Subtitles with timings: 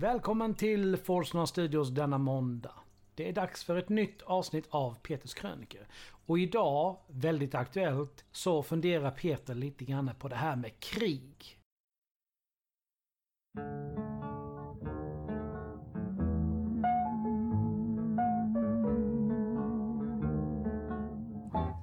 [0.00, 2.74] Välkommen till Forsnor Studios denna måndag.
[3.14, 5.80] Det är dags för ett nytt avsnitt av Peters krönikor.
[6.26, 11.58] Och idag, väldigt aktuellt, så funderar Peter lite grann på det här med krig.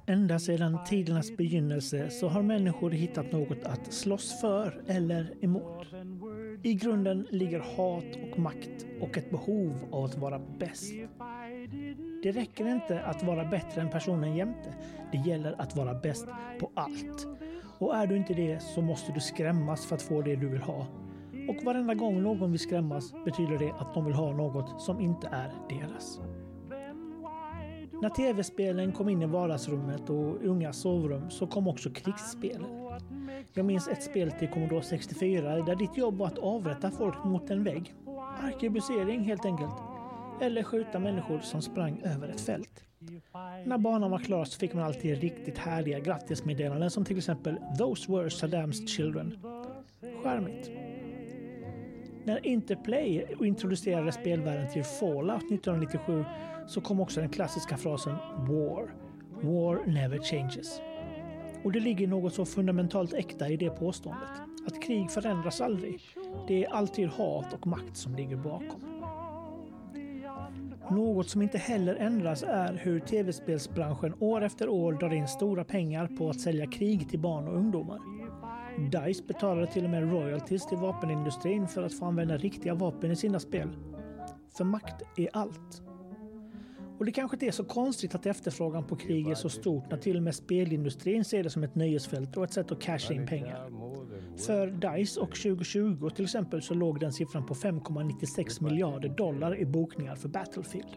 [0.06, 5.86] Ända sedan tidernas begynnelse så har människor hittat något att slåss för eller emot.
[6.66, 10.92] I grunden ligger hat och makt och ett behov av att vara bäst.
[12.22, 14.74] Det räcker inte att vara bättre än personen jämte.
[15.12, 16.26] Det gäller att vara bäst
[16.60, 17.26] på allt.
[17.78, 20.60] Och är du inte det så måste du skrämmas för att få det du vill
[20.60, 20.86] ha.
[21.48, 25.28] Och varenda gång någon vill skrämmas betyder det att de vill ha något som inte
[25.32, 26.20] är deras.
[28.02, 32.70] När tv-spelen kom in i vardagsrummet och unga sovrum så kom också krigsspelen.
[33.54, 37.50] Jag minns ett spel till Commodore 64 där ditt jobb var att avrätta folk mot
[37.50, 37.94] en vägg.
[38.42, 39.74] Arkebusering helt enkelt.
[40.40, 42.82] Eller skjuta människor som sprang över ett fält.
[43.64, 48.12] När banan var klar så fick man alltid riktigt härliga grattismeddelanden som till exempel “Those
[48.12, 49.38] were Saddams children”.
[50.22, 50.70] Charmigt.
[52.24, 56.24] När Interplay introducerade spelvärlden till Fallout 1997
[56.66, 58.94] så kom också den klassiska frasen “War”.
[59.42, 60.80] War never changes.
[61.66, 64.28] Och det ligger något så fundamentalt äkta i det påståendet.
[64.66, 66.02] Att krig förändras aldrig.
[66.48, 69.02] Det är alltid hat och makt som ligger bakom.
[70.90, 76.06] Något som inte heller ändras är hur tv-spelsbranschen år efter år drar in stora pengar
[76.06, 78.00] på att sälja krig till barn och ungdomar.
[78.90, 83.16] DICE betalade till och med royalties till vapenindustrin för att få använda riktiga vapen i
[83.16, 83.68] sina spel.
[84.56, 85.85] För makt är allt.
[86.98, 89.96] Och det kanske inte är så konstigt att efterfrågan på krig är så stort när
[89.98, 93.26] till och med spelindustrin ser det som ett nöjesfält och ett sätt att casha in
[93.26, 93.70] pengar.
[94.36, 99.64] För DICE och 2020 till exempel så låg den siffran på 5,96 miljarder dollar i
[99.64, 100.96] bokningar för Battlefield.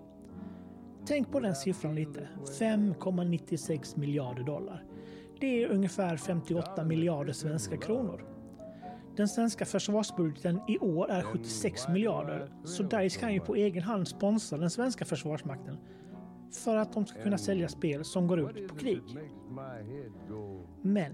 [1.06, 2.28] Tänk på den siffran lite.
[2.60, 4.84] 5,96 miljarder dollar.
[5.40, 8.39] Det är ungefär 58 miljarder svenska kronor.
[9.20, 14.08] Den svenska försvarsbudgeten i år är 76 miljarder, så DICE kan ju på egen hand
[14.08, 15.78] sponsra den svenska försvarsmakten
[16.64, 19.02] för att de ska kunna sälja spel som går ut på krig.
[20.82, 21.14] Men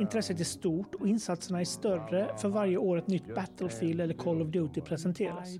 [0.00, 4.42] intresset är stort och insatserna är större för varje år ett nytt Battlefield eller Call
[4.42, 5.56] of Duty presenteras.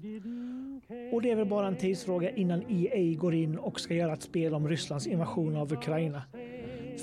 [1.13, 4.23] Och det är väl bara en tidsfråga innan EA går in och ska göra ett
[4.23, 6.23] spel om Rysslands invasion av Ukraina.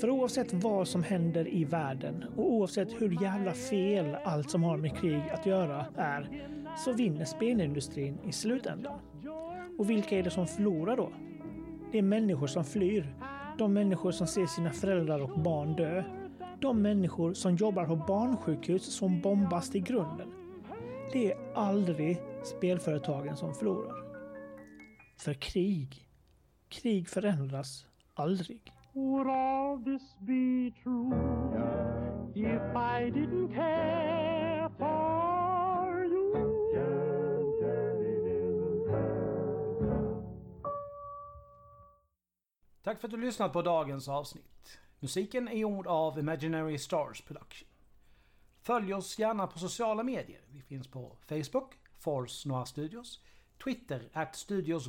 [0.00, 4.76] För oavsett vad som händer i världen och oavsett hur jävla fel allt som har
[4.76, 6.48] med krig att göra är,
[6.84, 9.00] så vinner spelindustrin i slutändan.
[9.78, 11.12] Och vilka är det som förlorar då?
[11.92, 13.14] Det är människor som flyr.
[13.58, 16.04] De människor som ser sina föräldrar och barn dö.
[16.60, 20.28] De människor som jobbar på barnsjukhus som bombas till grunden.
[21.12, 23.94] Det är aldrig spelföretagen som förlorar.
[25.18, 26.08] För krig,
[26.68, 28.75] krig förändras aldrig.
[28.96, 31.12] Would all this be true
[32.34, 36.32] if I didn't care for you?
[42.82, 44.78] Tack för att du lyssnat på dagens avsnitt.
[45.00, 47.68] Musiken är gjord av Imaginary Stars Production.
[48.62, 50.40] Följ oss gärna på sociala medier.
[50.48, 53.20] Vi finns på Facebook, Force Noir Studios,
[53.64, 54.88] Twitter, at Studios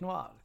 [0.00, 0.43] Noir,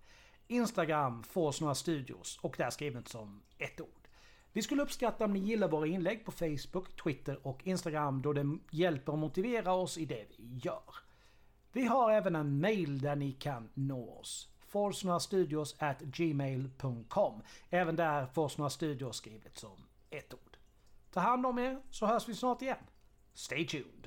[0.50, 4.08] Instagram, Force Studios och där skrivet som ett ord.
[4.52, 8.58] Vi skulle uppskatta om ni gillar våra inlägg på Facebook, Twitter och Instagram då det
[8.72, 10.96] hjälper att motivera oss i det vi gör.
[11.72, 17.42] Vi har även en mail där ni kan nå oss forsnorastudios at gmail.com.
[17.70, 19.78] Även där Forsnora Studios skrivet som
[20.10, 20.58] ett ord.
[21.12, 22.78] Ta hand om er så hörs vi snart igen.
[23.34, 23.99] Stay tuned!